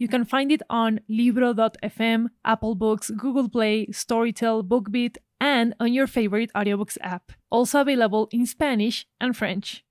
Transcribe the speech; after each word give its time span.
You 0.00 0.08
can 0.08 0.24
find 0.24 0.50
it 0.50 0.62
on 0.70 1.00
Libro.fm, 1.10 2.28
Apple 2.42 2.74
Books, 2.74 3.10
Google 3.10 3.50
Play, 3.50 3.86
Storytel, 3.88 4.66
BookBeat, 4.66 5.18
and 5.38 5.74
on 5.78 5.92
your 5.92 6.06
favorite 6.06 6.50
audiobooks 6.56 6.96
app. 7.02 7.32
Also 7.50 7.82
available 7.82 8.26
in 8.32 8.46
Spanish 8.46 9.06
and 9.20 9.36
French. 9.36 9.84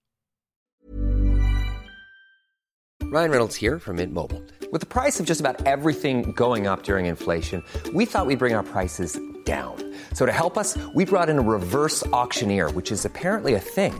Ryan 3.04 3.32
Reynolds 3.32 3.56
here 3.56 3.78
from 3.78 3.98
Mint 3.98 4.12
Mobile. 4.12 4.42
With 4.72 4.82
the 4.82 4.88
price 4.88 5.20
of 5.20 5.28
just 5.28 5.42
about 5.42 5.66
everything 5.68 6.32
going 6.32 6.66
up 6.66 6.82
during 6.82 7.06
inflation, 7.06 7.64
we 7.94 8.06
thought 8.06 8.26
we'd 8.26 8.40
bring 8.40 8.56
our 8.56 8.64
prices 8.64 9.20
down. 9.46 9.94
So 10.14 10.26
to 10.26 10.32
help 10.32 10.58
us, 10.58 10.78
we 10.96 11.06
brought 11.06 11.30
in 11.30 11.38
a 11.38 11.42
reverse 11.42 12.06
auctioneer, 12.08 12.70
which 12.72 12.92
is 12.92 13.06
apparently 13.06 13.54
a 13.54 13.60
thing. 13.60 14.00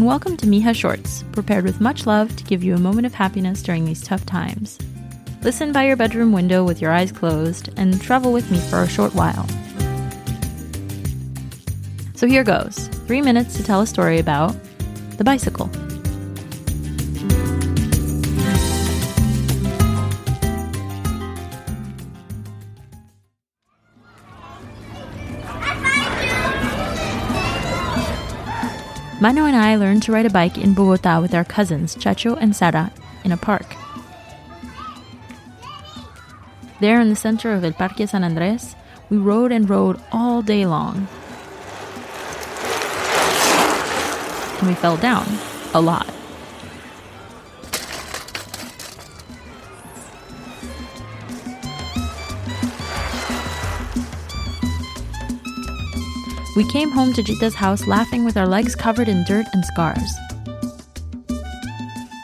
And 0.00 0.06
welcome 0.06 0.38
to 0.38 0.46
Mija 0.46 0.74
Shorts, 0.74 1.24
prepared 1.30 1.62
with 1.62 1.78
much 1.78 2.06
love 2.06 2.34
to 2.36 2.44
give 2.44 2.64
you 2.64 2.74
a 2.74 2.78
moment 2.78 3.04
of 3.04 3.12
happiness 3.12 3.62
during 3.62 3.84
these 3.84 4.02
tough 4.02 4.24
times. 4.24 4.78
Listen 5.42 5.72
by 5.72 5.84
your 5.84 5.96
bedroom 5.96 6.32
window 6.32 6.64
with 6.64 6.80
your 6.80 6.90
eyes 6.90 7.12
closed 7.12 7.68
and 7.76 8.00
travel 8.00 8.32
with 8.32 8.50
me 8.50 8.58
for 8.58 8.80
a 8.80 8.88
short 8.88 9.14
while. 9.14 9.46
So 12.14 12.26
here 12.26 12.44
goes 12.44 12.88
three 13.06 13.20
minutes 13.20 13.58
to 13.58 13.62
tell 13.62 13.82
a 13.82 13.86
story 13.86 14.18
about 14.18 14.56
the 15.18 15.24
bicycle. 15.24 15.66
Mano 29.20 29.44
and 29.44 29.54
I 29.54 29.76
learned 29.76 30.02
to 30.04 30.12
ride 30.12 30.24
a 30.24 30.30
bike 30.30 30.56
in 30.56 30.72
Bogota 30.72 31.20
with 31.20 31.34
our 31.34 31.44
cousins 31.44 31.94
Chacho 31.94 32.38
and 32.40 32.56
Sara 32.56 32.90
in 33.22 33.32
a 33.32 33.36
park. 33.36 33.76
There 36.80 36.98
in 36.98 37.10
the 37.10 37.16
center 37.16 37.52
of 37.52 37.62
El 37.62 37.74
Parque 37.74 38.08
San 38.08 38.24
Andres, 38.24 38.74
we 39.10 39.18
rode 39.18 39.52
and 39.52 39.68
rode 39.68 40.00
all 40.10 40.40
day 40.40 40.64
long. 40.64 41.06
And 44.58 44.68
we 44.68 44.74
fell 44.74 44.96
down 44.96 45.26
a 45.74 45.82
lot. 45.82 46.19
We 56.56 56.64
came 56.68 56.90
home 56.90 57.12
to 57.12 57.22
Jita's 57.22 57.54
house 57.54 57.86
laughing 57.86 58.24
with 58.24 58.36
our 58.36 58.46
legs 58.46 58.74
covered 58.74 59.08
in 59.08 59.22
dirt 59.24 59.46
and 59.52 59.64
scars. 59.64 60.12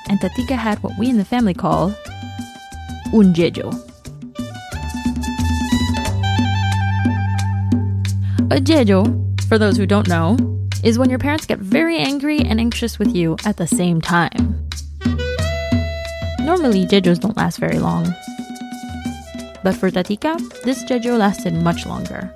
And 0.08 0.20
Tatika 0.20 0.56
had 0.56 0.82
what 0.82 0.98
we 0.98 1.08
in 1.08 1.16
the 1.16 1.24
family 1.24 1.54
call 1.54 1.94
un 3.12 3.32
jejo. 3.32 3.72
A 8.50 8.60
jejo, 8.60 9.04
for 9.48 9.58
those 9.58 9.76
who 9.76 9.86
don't 9.86 10.08
know, 10.08 10.36
is 10.82 10.98
when 10.98 11.08
your 11.08 11.20
parents 11.20 11.46
get 11.46 11.58
very 11.58 11.98
angry 11.98 12.40
and 12.40 12.58
anxious 12.58 12.98
with 12.98 13.14
you 13.14 13.36
at 13.44 13.58
the 13.58 13.66
same 13.66 14.00
time. 14.00 14.68
Normally, 16.40 16.84
jejos 16.86 17.20
don't 17.20 17.36
last 17.36 17.58
very 17.58 17.78
long. 17.78 18.06
But 19.62 19.76
for 19.76 19.90
Tatika, 19.90 20.36
this 20.62 20.82
jejo 20.84 21.16
lasted 21.16 21.54
much 21.54 21.86
longer. 21.86 22.34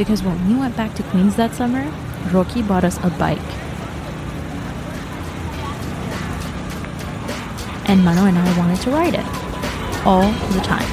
Because 0.00 0.22
when 0.22 0.48
we 0.48 0.54
went 0.54 0.74
back 0.78 0.94
to 0.94 1.02
Queens 1.02 1.36
that 1.36 1.52
summer, 1.52 1.84
Rocky 2.32 2.62
bought 2.62 2.84
us 2.84 2.96
a 3.04 3.10
bike. 3.20 3.38
And 7.84 8.02
Mano 8.02 8.24
and 8.24 8.38
I 8.38 8.58
wanted 8.58 8.80
to 8.80 8.90
ride 8.90 9.12
it 9.12 9.26
all 10.06 10.32
the 10.56 10.60
time. 10.62 10.88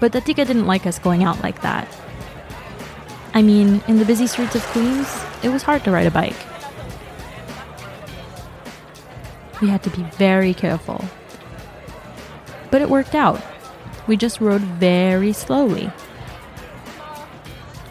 But 0.00 0.12
Tatika 0.12 0.46
didn't 0.46 0.64
like 0.64 0.86
us 0.86 0.98
going 0.98 1.24
out 1.24 1.42
like 1.42 1.60
that. 1.60 1.86
I 3.34 3.42
mean, 3.42 3.82
in 3.86 3.98
the 3.98 4.06
busy 4.06 4.26
streets 4.26 4.54
of 4.54 4.62
Queens, 4.68 5.14
it 5.42 5.50
was 5.50 5.62
hard 5.62 5.84
to 5.84 5.90
ride 5.90 6.06
a 6.06 6.10
bike. 6.10 6.40
We 9.60 9.68
had 9.68 9.82
to 9.82 9.90
be 9.90 10.04
very 10.16 10.54
careful 10.54 11.04
but 12.74 12.82
it 12.82 12.90
worked 12.90 13.14
out. 13.14 13.40
We 14.08 14.16
just 14.16 14.40
rode 14.40 14.60
very 14.60 15.32
slowly 15.32 15.92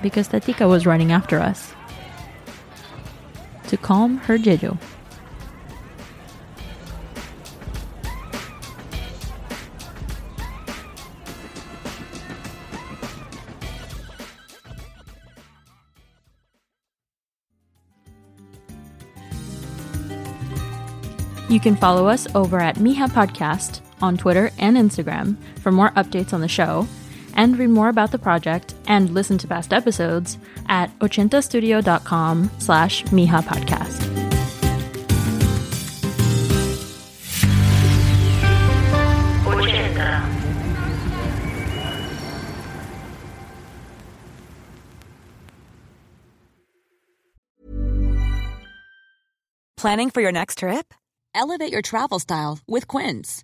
because 0.01 0.27
Tatika 0.27 0.67
was 0.67 0.85
running 0.85 1.13
after 1.13 1.39
us 1.39 1.73
to 3.69 3.77
calm 3.77 4.17
her 4.17 4.38
jeju. 4.38 4.77
You 21.49 21.61
can 21.61 21.77
follow 21.77 22.07
us 22.07 22.27
over 22.35 22.59
at 22.59 22.75
Mija 22.75 23.07
Podcast 23.07 23.79
on 24.01 24.17
Twitter 24.17 24.51
and 24.57 24.77
Instagram 24.77 25.37
for 25.59 25.71
more 25.71 25.91
updates 25.91 26.33
on 26.33 26.41
the 26.41 26.47
show, 26.47 26.87
and 27.35 27.57
read 27.57 27.69
more 27.69 27.89
about 27.89 28.11
the 28.11 28.19
project 28.19 28.75
and 28.87 29.09
listen 29.09 29.37
to 29.39 29.47
past 29.47 29.73
episodes 29.73 30.37
at 30.69 30.97
ochentastudio.com 30.99 32.51
slash 32.59 33.03
Mija 33.05 33.41
Podcast. 33.43 34.23
Planning 49.84 50.11
for 50.11 50.22
your 50.22 50.31
next 50.31 50.59
trip? 50.59 50.93
Elevate 51.35 51.69
your 51.69 51.81
travel 51.81 52.17
style 52.17 52.59
with 52.66 52.87
Quince. 52.87 53.43